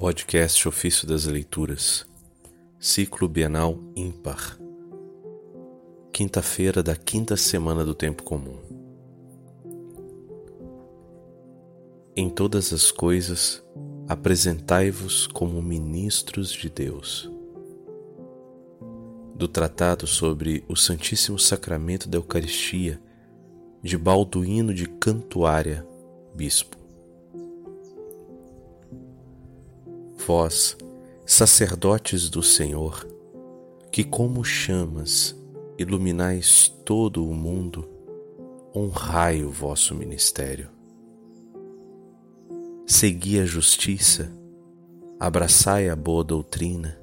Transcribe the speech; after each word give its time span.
Podcast 0.00 0.66
Ofício 0.66 1.06
das 1.06 1.26
Leituras, 1.26 2.06
Ciclo 2.78 3.28
Bienal 3.28 3.78
Ímpar, 3.94 4.58
quinta-feira 6.10 6.82
da 6.82 6.96
quinta 6.96 7.36
semana 7.36 7.84
do 7.84 7.94
Tempo 7.94 8.22
Comum. 8.22 8.56
Em 12.16 12.30
todas 12.30 12.72
as 12.72 12.90
coisas, 12.90 13.62
apresentai-vos 14.08 15.26
como 15.26 15.60
ministros 15.60 16.50
de 16.50 16.70
Deus. 16.70 17.30
Do 19.34 19.46
Tratado 19.46 20.06
sobre 20.06 20.64
o 20.66 20.76
Santíssimo 20.76 21.38
Sacramento 21.38 22.08
da 22.08 22.16
Eucaristia, 22.16 22.98
de 23.82 23.98
Balduíno 23.98 24.72
de 24.72 24.86
Cantuária, 24.86 25.86
Bispo. 26.34 26.79
Vós, 30.20 30.76
sacerdotes 31.26 32.28
do 32.28 32.42
Senhor, 32.42 33.06
que 33.90 34.04
como 34.04 34.44
chamas 34.44 35.34
iluminais 35.78 36.68
todo 36.84 37.26
o 37.26 37.34
mundo, 37.34 37.88
honrai 38.74 39.42
o 39.42 39.50
vosso 39.50 39.94
ministério. 39.94 40.68
Segui 42.86 43.40
a 43.40 43.46
justiça, 43.46 44.30
abraçai 45.18 45.88
a 45.88 45.96
boa 45.96 46.22
doutrina. 46.22 47.00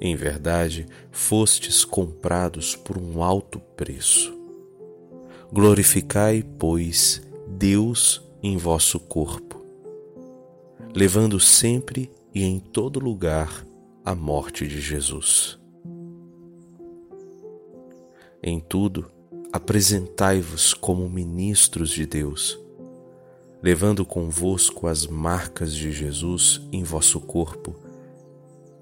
Em 0.00 0.16
verdade, 0.16 0.86
fostes 1.10 1.84
comprados 1.84 2.74
por 2.74 2.98
um 2.98 3.22
alto 3.22 3.60
preço. 3.60 4.34
Glorificai, 5.52 6.42
pois, 6.58 7.22
Deus 7.46 8.22
em 8.42 8.56
vosso 8.56 8.98
corpo 8.98 9.45
levando 10.96 11.38
sempre 11.38 12.10
e 12.34 12.42
em 12.42 12.58
todo 12.58 12.98
lugar 12.98 13.66
a 14.02 14.14
morte 14.14 14.66
de 14.66 14.80
Jesus. 14.80 15.60
Em 18.42 18.58
tudo, 18.58 19.10
apresentai-vos 19.52 20.72
como 20.72 21.06
ministros 21.06 21.90
de 21.90 22.06
Deus, 22.06 22.58
levando 23.62 24.06
convosco 24.06 24.86
as 24.86 25.06
marcas 25.06 25.74
de 25.74 25.92
Jesus 25.92 26.62
em 26.72 26.82
vosso 26.82 27.20
corpo 27.20 27.76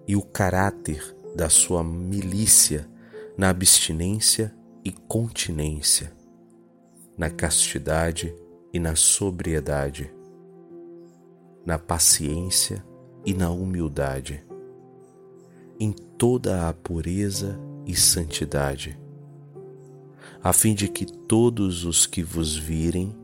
e 0.07 0.15
o 0.15 0.23
caráter 0.23 1.17
da 1.35 1.49
sua 1.49 1.83
milícia 1.83 2.89
na 3.37 3.51
abstinência 3.51 4.55
e 4.85 4.93
continência, 4.93 6.13
na 7.19 7.29
castidade 7.29 8.33
e 8.73 8.79
na 8.79 8.95
sobriedade 8.95 10.15
na 11.65 11.79
paciência 11.79 12.85
e 13.25 13.33
na 13.33 13.51
humildade, 13.51 14.45
em 15.81 15.93
toda 15.93 16.69
a 16.69 16.73
pureza 16.73 17.59
e 17.87 17.97
santidade, 17.97 18.99
a 20.43 20.53
fim 20.53 20.75
de 20.75 20.89
que 20.89 21.07
todos 21.07 21.85
os 21.85 22.07
que 22.07 22.23
vos 22.23 22.55
virem 22.55 23.17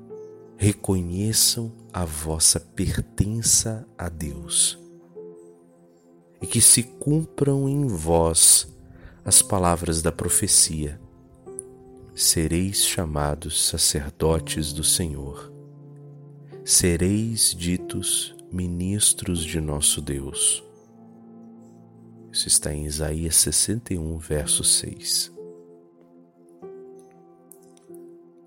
reconheçam 0.56 1.72
a 1.92 2.05
vossa 2.05 2.58
pertença 2.58 3.86
a 3.97 4.08
Deus 4.08 4.78
e 6.41 6.47
que 6.47 6.60
se 6.60 6.82
cumpram 6.82 7.69
em 7.69 7.86
vós 7.86 8.75
as 9.25 9.42
palavras 9.42 10.00
da 10.00 10.10
profecia. 10.10 11.00
Sereis 12.14 12.84
chamados 12.84 13.66
sacerdotes 13.66 14.72
do 14.72 14.82
Senhor 14.82 15.50
sereis 16.70 17.52
ditos 17.52 18.32
ministros 18.48 19.44
de 19.44 19.60
nosso 19.60 20.00
Deus. 20.00 20.62
Isso 22.30 22.46
está 22.46 22.72
em 22.72 22.86
Isaías 22.86 23.34
61, 23.34 24.16
verso 24.18 24.62
6. 24.62 25.32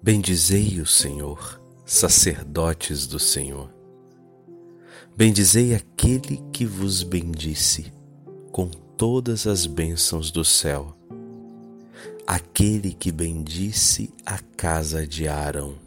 Bendizei 0.02 0.80
o 0.80 0.86
Senhor, 0.86 1.62
sacerdotes 1.86 3.06
do 3.08 3.20
Senhor. 3.20 3.70
Bendizei 5.18 5.76
aquele 5.76 6.42
que 6.54 6.66
vos 6.66 7.04
bendisse 7.04 7.92
com 8.54 8.70
todas 8.70 9.46
as 9.46 9.66
bênçãos 9.66 10.32
do 10.32 10.46
céu, 10.46 10.96
aquele 12.26 12.94
que 12.94 13.12
bendisse 13.12 14.14
a 14.26 14.40
casa 14.40 15.06
de 15.06 15.28
Arão 15.28 15.83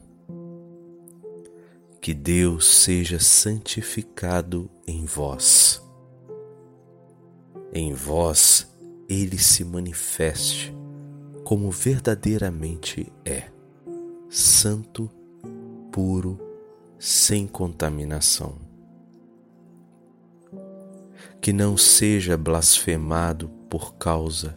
que 2.06 2.14
Deus 2.14 2.68
seja 2.68 3.18
santificado 3.18 4.70
em 4.86 5.04
vós. 5.04 5.82
Em 7.72 7.92
vós 7.94 8.72
ele 9.08 9.36
se 9.36 9.64
manifeste 9.64 10.72
como 11.42 11.68
verdadeiramente 11.68 13.12
é, 13.24 13.50
santo, 14.30 15.10
puro, 15.90 16.38
sem 16.96 17.44
contaminação. 17.44 18.56
Que 21.40 21.52
não 21.52 21.76
seja 21.76 22.36
blasfemado 22.36 23.48
por 23.68 23.96
causa, 23.96 24.56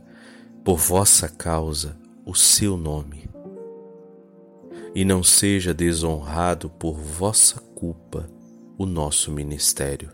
por 0.63 0.77
vossa 0.77 1.27
causa, 1.27 1.99
o 2.23 2.35
seu 2.35 2.77
nome 2.77 3.27
e 4.93 5.05
não 5.05 5.23
seja 5.23 5.73
desonrado 5.73 6.69
por 6.69 6.97
vossa 6.97 7.61
culpa 7.75 8.29
o 8.77 8.85
nosso 8.85 9.31
ministério. 9.31 10.11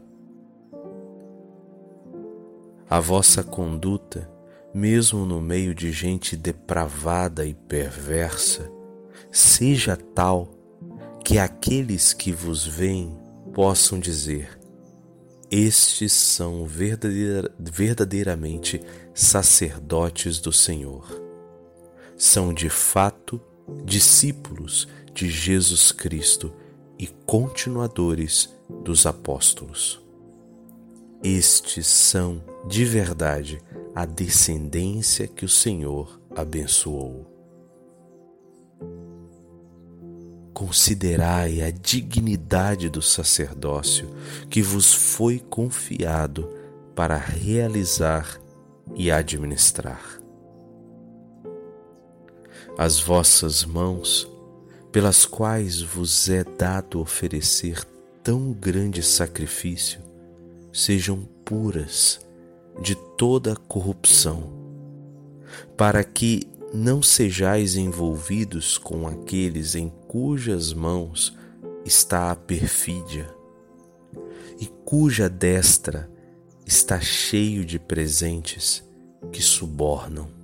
A 2.89 2.99
vossa 2.99 3.43
conduta, 3.43 4.29
mesmo 4.73 5.25
no 5.25 5.41
meio 5.41 5.73
de 5.73 5.91
gente 5.91 6.35
depravada 6.35 7.45
e 7.45 7.53
perversa, 7.53 8.69
seja 9.31 9.95
tal 9.97 10.49
que 11.23 11.39
aqueles 11.39 12.13
que 12.13 12.31
vos 12.31 12.67
veem 12.67 13.17
possam 13.53 13.99
dizer: 13.99 14.59
Estes 15.49 16.13
são 16.13 16.65
verdadeiramente 16.65 18.81
sacerdotes 19.13 20.39
do 20.39 20.51
Senhor. 20.51 21.23
São 22.17 22.53
de 22.53 22.69
fato 22.69 23.41
discípulos 23.83 24.87
de 25.13 25.29
Jesus 25.29 25.91
Cristo 25.91 26.53
e 26.97 27.07
continuadores 27.07 28.49
dos 28.83 29.05
apóstolos. 29.05 30.01
Estes 31.23 31.87
são, 31.87 32.43
de 32.67 32.85
verdade, 32.85 33.61
a 33.93 34.05
descendência 34.05 35.27
que 35.27 35.45
o 35.45 35.49
Senhor 35.49 36.19
abençoou. 36.35 37.31
Considerai 40.53 41.61
a 41.61 41.71
dignidade 41.71 42.89
do 42.89 43.01
sacerdócio 43.01 44.09
que 44.49 44.61
vos 44.61 44.93
foi 44.93 45.39
confiado 45.39 46.49
para 46.95 47.17
realizar 47.17 48.39
e 48.95 49.11
administrar 49.11 50.24
as 52.77 52.99
vossas 52.99 53.63
mãos, 53.63 54.29
pelas 54.91 55.25
quais 55.25 55.81
vos 55.81 56.29
é 56.29 56.43
dado 56.43 56.99
oferecer 56.99 57.83
tão 58.23 58.51
grande 58.51 59.01
sacrifício, 59.01 60.01
sejam 60.73 61.23
puras 61.45 62.19
de 62.81 62.95
toda 63.17 63.55
corrupção, 63.55 64.51
para 65.77 66.03
que 66.03 66.47
não 66.73 67.01
sejais 67.01 67.77
envolvidos 67.77 68.77
com 68.77 69.07
aqueles 69.07 69.75
em 69.75 69.89
cujas 70.07 70.73
mãos 70.73 71.33
está 71.85 72.31
a 72.31 72.35
perfídia 72.35 73.33
e 74.59 74.65
cuja 74.83 75.29
destra 75.29 76.09
está 76.66 76.99
cheio 76.99 77.63
de 77.63 77.79
presentes 77.79 78.83
que 79.31 79.41
subornam. 79.41 80.34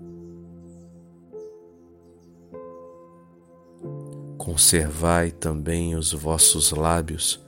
Conservai 4.41 5.29
também 5.29 5.93
os 5.93 6.13
vossos 6.13 6.71
lábios, 6.71 7.39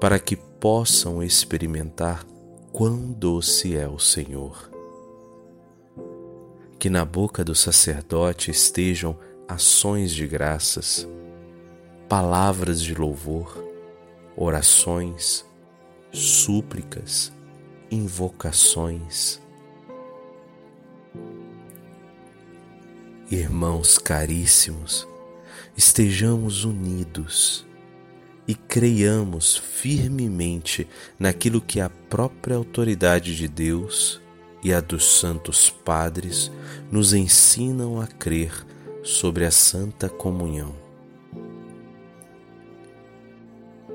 para 0.00 0.16
que 0.16 0.36
possam 0.36 1.20
experimentar 1.20 2.24
quão 2.70 3.10
doce 3.10 3.76
é 3.76 3.88
o 3.88 3.98
Senhor. 3.98 4.70
Que 6.78 6.88
na 6.88 7.04
boca 7.04 7.42
do 7.42 7.52
sacerdote 7.52 8.52
estejam 8.52 9.18
ações 9.48 10.12
de 10.12 10.24
graças, 10.24 11.08
palavras 12.08 12.80
de 12.80 12.94
louvor, 12.94 13.60
orações, 14.36 15.44
súplicas, 16.12 17.32
invocações. 17.90 19.40
Irmãos 23.28 23.98
caríssimos, 23.98 25.08
estejamos 25.76 26.64
unidos 26.64 27.66
e 28.48 28.54
creiamos 28.54 29.56
firmemente 29.56 30.88
naquilo 31.18 31.60
que 31.60 31.80
a 31.80 31.90
própria 31.90 32.56
autoridade 32.56 33.36
de 33.36 33.48
Deus 33.48 34.20
e 34.62 34.72
a 34.72 34.80
dos 34.80 35.18
santos 35.18 35.68
padres 35.68 36.50
nos 36.90 37.12
ensinam 37.12 38.00
a 38.00 38.06
crer 38.06 38.52
sobre 39.02 39.44
a 39.44 39.50
Santa 39.50 40.08
Comunhão. 40.08 40.74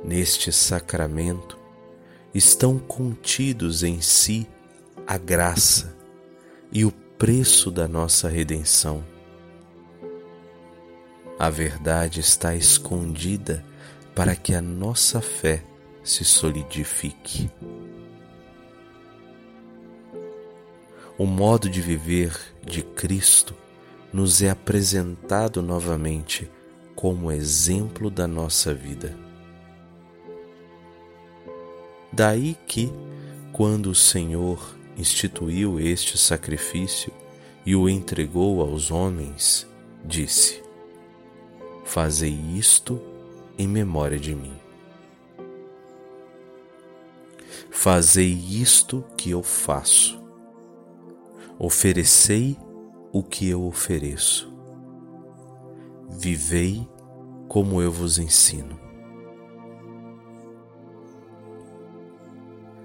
Neste 0.04 0.52
sacramento 0.52 1.58
estão 2.34 2.80
contidos 2.80 3.84
em 3.84 4.02
si 4.02 4.48
a 5.06 5.18
graça 5.18 5.96
e 6.72 6.86
o 6.86 6.92
preço 6.92 7.70
da 7.70 7.88
nossa 7.88 8.30
redenção. 8.30 9.04
A 11.42 11.50
verdade 11.50 12.20
está 12.20 12.54
escondida 12.54 13.66
para 14.14 14.36
que 14.36 14.54
a 14.54 14.62
nossa 14.62 15.20
fé 15.22 15.64
se 16.04 16.24
solidifique. 16.24 17.50
O 21.18 21.26
modo 21.26 21.68
de 21.68 21.82
viver 21.82 22.40
de 22.64 22.84
Cristo 22.84 23.56
nos 24.14 24.44
é 24.44 24.52
apresentado 24.52 25.64
novamente 25.64 26.48
como 26.96 27.32
exemplo 27.32 28.12
da 28.12 28.28
nossa 28.28 28.72
vida. 28.72 29.18
Daí 32.14 32.56
que, 32.68 32.94
quando 33.52 33.88
o 33.88 33.96
Senhor 33.96 34.78
instituiu 34.96 35.80
este 35.80 36.20
sacrifício 36.20 37.12
e 37.66 37.76
o 37.76 37.90
entregou 37.90 38.62
aos 38.62 38.92
homens, 38.92 39.68
disse: 40.06 40.61
Fazei 41.94 42.34
isto 42.58 43.02
em 43.58 43.68
memória 43.68 44.18
de 44.18 44.34
mim. 44.34 44.54
Fazei 47.70 48.32
isto 48.32 49.04
que 49.18 49.32
eu 49.32 49.44
faço. 49.44 50.18
Oferecei 51.60 52.58
o 53.12 53.22
que 53.22 53.50
eu 53.50 53.66
ofereço. 53.66 54.50
Vivei 56.10 56.88
como 57.50 57.82
eu 57.82 57.92
vos 57.92 58.18
ensino. 58.18 58.80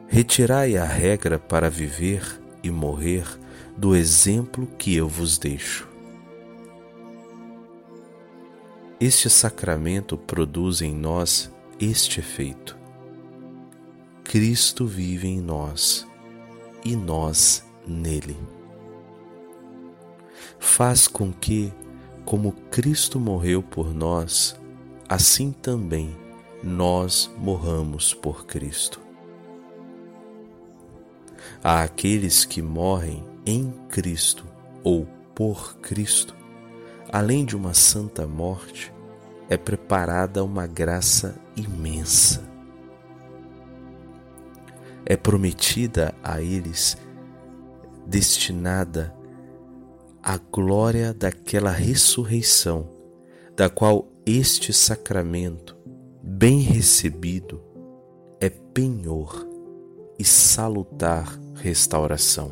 Retirai 0.09 0.76
a 0.76 0.85
regra 0.85 1.38
para 1.38 1.70
viver 1.70 2.43
e 2.61 2.73
morrer 2.73 3.25
do 3.76 3.94
exemplo 3.94 4.67
que 4.76 4.97
eu 4.97 5.09
vos 5.09 5.38
deixo. 5.38 5.96
Este 8.99 9.29
sacramento 9.29 10.17
produz 10.17 10.81
em 10.81 10.95
nós 10.95 11.53
este 11.79 12.21
efeito. 12.21 12.79
Cristo 14.25 14.87
vive 14.87 15.29
em 15.29 15.39
nós 15.39 16.07
e 16.83 16.97
nós 16.97 17.63
nele. 17.87 18.39
Faz 20.59 21.07
com 21.07 21.31
que, 21.31 21.71
como 22.25 22.53
Cristo 22.71 23.21
morreu 23.21 23.63
por 23.63 23.93
nós, 23.93 24.59
assim 25.07 25.53
também 25.53 26.17
nós 26.65 27.31
morramos 27.37 28.15
por 28.15 28.47
Cristo. 28.47 28.99
Há 31.63 31.83
aqueles 31.83 32.47
que 32.47 32.63
morrem 32.63 33.23
em 33.45 33.71
Cristo 33.91 34.47
ou 34.83 35.07
por 35.35 35.77
Cristo 35.81 36.36
além 37.12 37.44
de 37.44 37.56
uma 37.56 37.75
santa 37.75 38.26
morte, 38.26 38.93
é 39.49 39.56
preparada 39.56 40.43
uma 40.43 40.67
graça 40.67 41.37
imensa. 41.56 42.44
É 45.05 45.17
prometida 45.17 46.14
a 46.23 46.43
eles, 46.43 46.97
destinada 48.06 49.14
a 50.23 50.37
glória 50.38 51.14
daquela 51.14 51.70
ressurreição, 51.70 52.88
da 53.55 53.70
qual 53.70 54.09
este 54.26 54.73
sacramento, 54.73 55.76
bem 56.20 56.61
recebido, 56.61 57.62
é 58.41 58.50
penhor 58.50 59.47
e 60.19 60.25
salutar 60.25 61.38
restauração. 61.55 62.50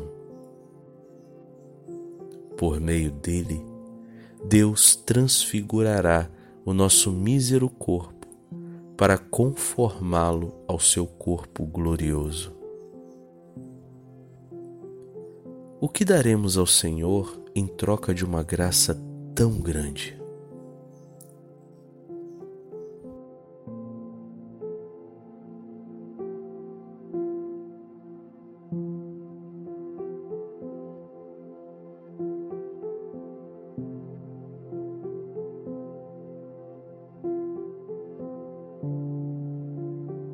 Por 2.57 2.79
meio 2.79 3.11
dele, 3.11 3.61
Deus 4.47 4.95
transfigurará 4.95 6.29
o 6.63 6.71
nosso 6.71 7.11
mísero 7.11 7.67
corpo 7.67 8.27
para 8.95 9.17
conformá-lo 9.17 10.53
ao 10.67 10.79
seu 10.79 11.07
corpo 11.07 11.65
glorioso. 11.65 12.53
O 15.81 15.89
que 15.89 16.05
daremos 16.05 16.59
ao 16.59 16.67
Senhor 16.67 17.41
em 17.55 17.65
troca 17.65 18.13
de 18.13 18.23
uma 18.23 18.43
graça 18.43 19.01
tão 19.33 19.59
grande? 19.59 20.14